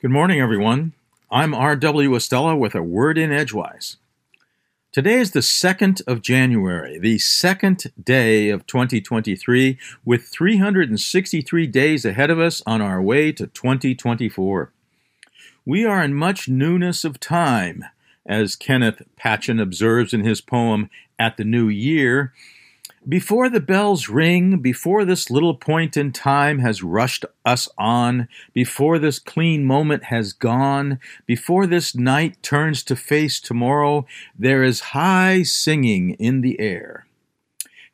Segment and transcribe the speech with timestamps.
[0.00, 0.92] Good morning, everyone.
[1.28, 2.14] I'm R.W.
[2.14, 3.96] Estella with a word in Edgewise.
[4.92, 12.30] Today is the 2nd of January, the second day of 2023, with 363 days ahead
[12.30, 14.70] of us on our way to 2024.
[15.66, 17.84] We are in much newness of time,
[18.24, 22.32] as Kenneth Patchen observes in his poem At the New Year,
[23.08, 28.98] before the bells ring, before this little point in time has rushed us on, before
[28.98, 34.06] this clean moment has gone, before this night turns to face tomorrow,
[34.38, 37.06] there is high singing in the air.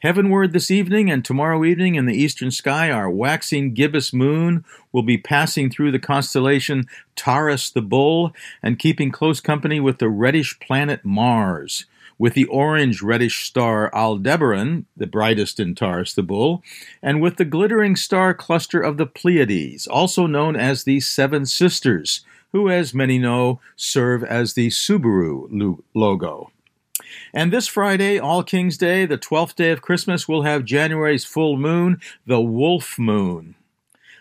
[0.01, 5.05] Heavenward this evening and tomorrow evening in the eastern sky, our waxing gibbous moon will
[5.05, 10.59] be passing through the constellation Taurus the Bull and keeping close company with the reddish
[10.59, 11.87] planet Mars
[12.19, 16.63] with the orange reddish star Aldebaran, the brightest in Taurus the Bull,
[17.03, 22.25] and with the glittering star cluster of the Pleiades, also known as the Seven Sisters,
[22.53, 26.51] who, as many know, serve as the Subaru logo.
[27.33, 31.57] And this Friday, All King's Day, the 12th day of Christmas, we'll have January's full
[31.57, 33.57] moon, the Wolf Moon.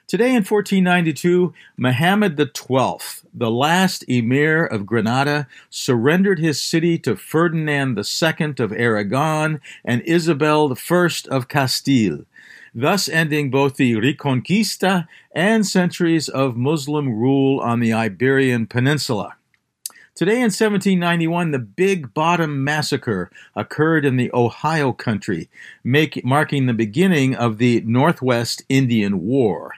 [0.06, 2.98] Today in 1492, Muhammad XII,
[3.34, 10.72] the last emir of Granada, surrendered his city to Ferdinand II of Aragon and Isabel
[10.72, 12.26] I of Castile,
[12.76, 19.36] thus ending both the Reconquista and centuries of Muslim rule on the Iberian Peninsula.
[20.16, 25.50] Today in 1791, the Big Bottom Massacre occurred in the Ohio country,
[25.84, 29.74] make, marking the beginning of the Northwest Indian War.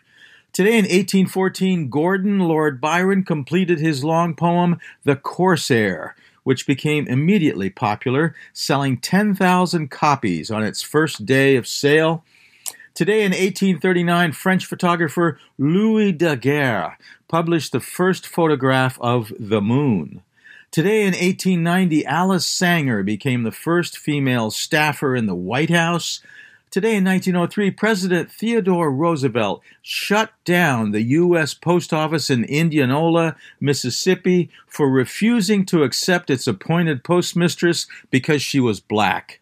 [0.55, 7.69] Today in 1814, Gordon Lord Byron completed his long poem, The Corsair, which became immediately
[7.69, 12.23] popular, selling 10,000 copies on its first day of sale.
[12.93, 16.97] Today in 1839, French photographer Louis Daguerre
[17.27, 20.21] published the first photograph of the moon.
[20.71, 26.21] Today in 1890, Alice Sanger became the first female staffer in the White House.
[26.75, 31.53] Today in 1903, President Theodore Roosevelt shut down the U.S.
[31.53, 38.81] Post Office in Indianola, Mississippi, for refusing to accept its appointed postmistress because she was
[38.81, 39.39] black.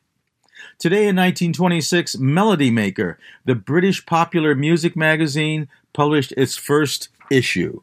[0.78, 7.82] Today in 1926, Melody Maker, the British popular music magazine, published its first issue.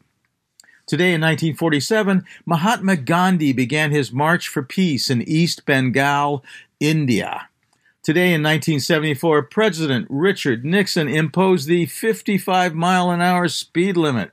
[0.87, 6.41] Today in 1947, Mahatma Gandhi began his march for peace in East Bengal,
[6.79, 7.49] India.
[8.03, 14.31] Today in 1974, President Richard Nixon imposed the 55 mile an hour speed limit.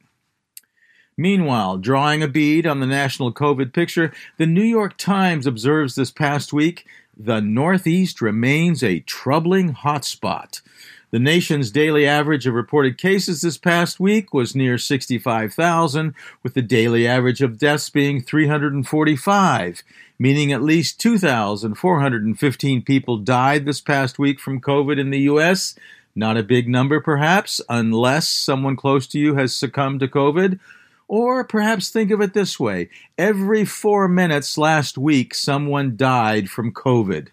[1.19, 6.11] Meanwhile, drawing a bead on the national COVID picture, the New York Times observes this
[6.11, 10.63] past week the Northeast remains a troubling hotspot.
[11.11, 16.61] The nation's daily average of reported cases this past week was near 65,000, with the
[16.61, 19.83] daily average of deaths being 345,
[20.19, 25.75] meaning at least 2,415 people died this past week from COVID in the U.S.
[26.15, 30.61] Not a big number, perhaps, unless someone close to you has succumbed to COVID.
[31.07, 36.75] Or perhaps think of it this way every four minutes last week, someone died from
[36.75, 37.29] COVID.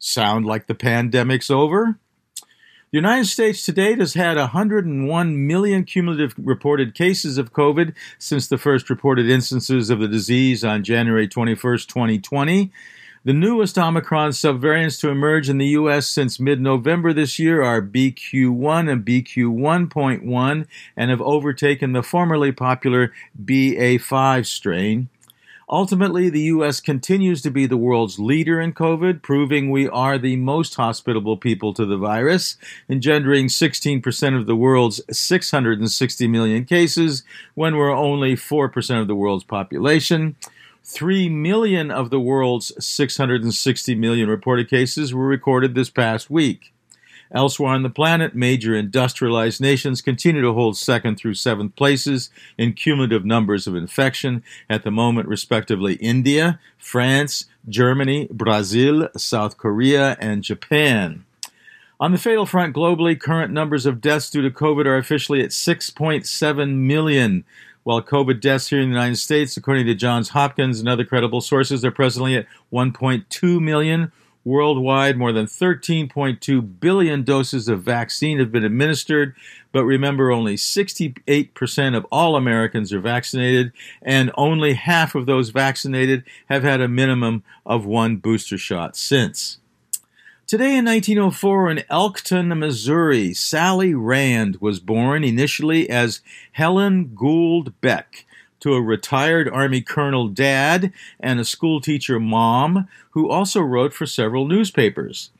[0.00, 2.00] Sound like the pandemic's over?
[2.92, 8.46] The United States to date has had 101 million cumulative reported cases of COVID since
[8.46, 12.70] the first reported instances of the disease on January 21, 2020.
[13.24, 16.06] The newest Omicron subvariants to emerge in the U.S.
[16.06, 23.10] since mid November this year are BQ1 and BQ1.1 and have overtaken the formerly popular
[23.42, 25.08] BA5 strain.
[25.72, 26.82] Ultimately, the U.S.
[26.82, 31.72] continues to be the world's leader in COVID, proving we are the most hospitable people
[31.72, 32.58] to the virus,
[32.90, 37.22] engendering 16% of the world's 660 million cases
[37.54, 40.36] when we're only 4% of the world's population.
[40.84, 46.71] 3 million of the world's 660 million reported cases were recorded this past week.
[47.34, 52.74] Elsewhere on the planet, major industrialized nations continue to hold second through seventh places in
[52.74, 60.42] cumulative numbers of infection, at the moment, respectively, India, France, Germany, Brazil, South Korea, and
[60.42, 61.24] Japan.
[61.98, 65.50] On the fatal front globally, current numbers of deaths due to COVID are officially at
[65.50, 67.44] 6.7 million,
[67.84, 71.40] while COVID deaths here in the United States, according to Johns Hopkins and other credible
[71.40, 74.12] sources, are presently at 1.2 million
[74.44, 79.34] Worldwide, more than 13.2 billion doses of vaccine have been administered,
[79.70, 83.72] but remember, only 68% of all Americans are vaccinated,
[84.02, 89.58] and only half of those vaccinated have had a minimum of one booster shot since.
[90.48, 98.26] Today in 1904, in Elkton, Missouri, Sally Rand was born initially as Helen Gould Beck
[98.62, 104.46] to a retired Army colonel dad and a schoolteacher mom who also wrote for several
[104.46, 105.30] newspapers.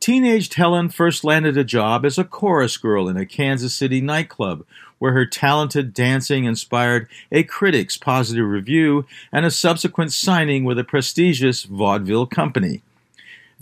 [0.00, 4.64] Teenaged Helen first landed a job as a chorus girl in a Kansas City nightclub,
[4.98, 10.84] where her talented dancing inspired a critic's positive review and a subsequent signing with a
[10.84, 12.80] prestigious vaudeville company.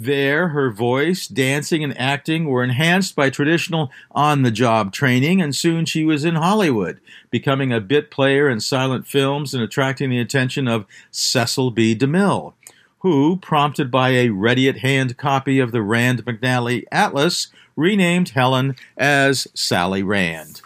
[0.02, 5.54] There, her voice, dancing, and acting were enhanced by traditional on the job training, and
[5.54, 10.18] soon she was in Hollywood, becoming a bit player in silent films and attracting the
[10.18, 11.94] attention of Cecil B.
[11.94, 12.54] DeMille,
[13.00, 18.76] who, prompted by a ready at hand copy of the Rand McNally Atlas, renamed Helen
[18.96, 20.62] as Sally Rand.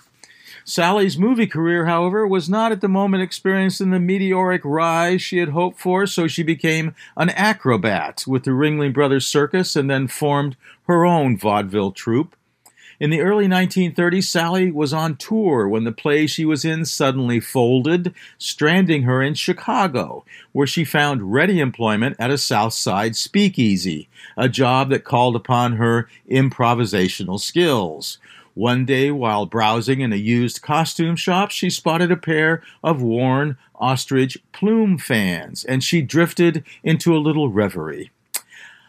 [0.65, 5.51] Sally's movie career, however, was not at the moment experiencing the meteoric rise she had
[5.51, 10.57] hoped for, so she became an acrobat with the Ringling Brothers Circus and then formed
[10.87, 12.35] her own vaudeville troupe.
[12.99, 17.41] In the early 1930s, Sally was on tour when the play she was in suddenly
[17.41, 24.09] folded, stranding her in Chicago, where she found ready employment at a South Side speakeasy,
[24.37, 28.19] a job that called upon her improvisational skills.
[28.55, 33.57] One day, while browsing in a used costume shop, she spotted a pair of worn
[33.75, 38.13] ostrich plume fans, and she drifted into a little reverie.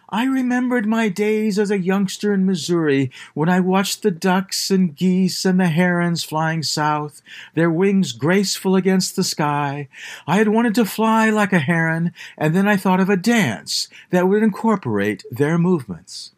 [0.07, 4.95] I remembered my days as a youngster in Missouri when I watched the ducks and
[4.95, 7.23] geese and the herons flying south,
[7.55, 9.87] their wings graceful against the sky.
[10.27, 13.89] I had wanted to fly like a heron, and then I thought of a dance
[14.11, 16.34] that would incorporate their movements.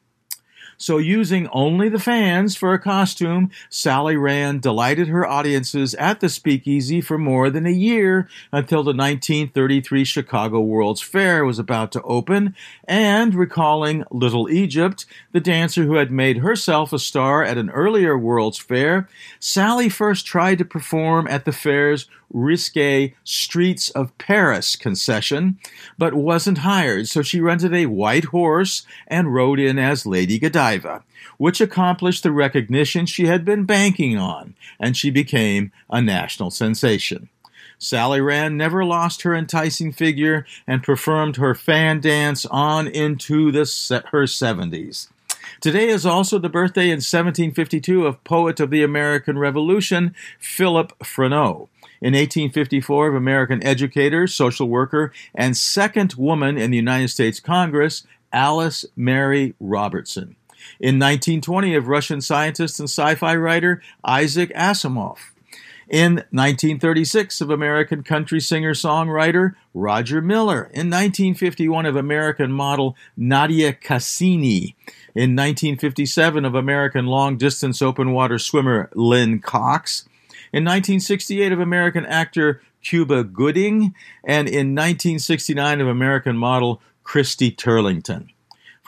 [0.79, 6.29] So, using only the fans for a costume, Sally Rand delighted her audiences at the
[6.29, 12.01] speakeasy for more than a year until the 1933 Chicago World's Fair was about to
[12.03, 12.55] open.
[12.87, 18.15] And recalling Little Egypt, the dancer who had made herself a star at an earlier
[18.15, 19.09] World's Fair,
[19.39, 25.57] Sally first tried to perform at the fair's risque Streets of Paris concession,
[25.97, 30.37] but wasn't hired, so she rented a white horse and rode in as Lady
[30.67, 31.03] Godiva,
[31.37, 37.29] which accomplished the recognition she had been banking on, and she became a national sensation.
[37.79, 43.61] Sally Rand never lost her enticing figure and performed her fan dance on into the
[44.11, 45.09] her 70s.
[45.61, 51.69] Today is also the birthday in 1752 of poet of the American Revolution, Philip Freneau
[52.01, 58.05] in 1854 of American educator, social worker, and second woman in the United States Congress,
[58.31, 60.35] Alice Mary Robertson.
[60.79, 65.17] In 1920 of Russian scientist and sci fi writer Isaac Asimov.
[65.89, 70.63] In 1936 of American country singer songwriter Roger Miller.
[70.73, 74.75] In 1951 of American model Nadia Cassini.
[75.15, 80.07] In 1957 of American long distance open water swimmer Lynne Cox
[80.53, 83.93] in 1968 of American actor Cuba Gooding,
[84.23, 88.29] and in 1969 of American model Christy Turlington.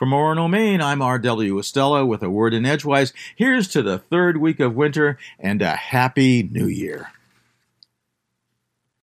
[0.00, 1.58] From Orono, Maine, I'm R.W.
[1.58, 3.12] Estella with a word in Edgewise.
[3.36, 7.12] Here's to the third week of winter and a happy new year.